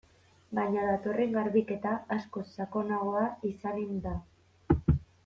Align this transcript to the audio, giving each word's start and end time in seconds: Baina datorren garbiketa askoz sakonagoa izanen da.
Baina 0.59 0.85
datorren 0.85 1.35
garbiketa 1.35 1.91
askoz 2.17 2.45
sakonagoa 2.55 3.27
izanen 3.51 4.01
da. 4.07 4.15